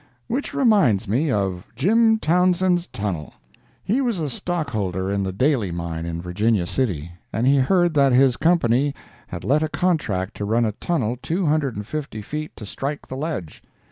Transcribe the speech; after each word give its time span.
Which 0.25 0.55
reminds 0.55 1.07
me 1.07 1.29
of 1.29 1.63
JIM 1.75 2.17
TOWNSEND'S 2.17 2.87
TUNNEL 2.87 3.35
He 3.83 4.01
was 4.01 4.19
a 4.19 4.31
stockholder 4.31 5.11
in 5.11 5.21
the 5.21 5.31
"Daly" 5.31 5.69
mine, 5.71 6.07
in 6.07 6.23
Virginia 6.23 6.65
City, 6.65 7.11
and 7.31 7.45
he 7.45 7.57
heard 7.57 7.93
that 7.93 8.11
his 8.11 8.35
Company 8.35 8.95
had 9.27 9.43
let 9.43 9.61
a 9.61 9.69
contract 9.69 10.35
to 10.37 10.45
run 10.45 10.65
a 10.65 10.71
tunnel 10.71 11.19
two 11.21 11.45
hundred 11.45 11.75
and 11.75 11.85
fifty 11.85 12.23
feet 12.23 12.55
to 12.55 12.65
strike 12.65 13.07
the 13.07 13.15
ledge. 13.15 13.61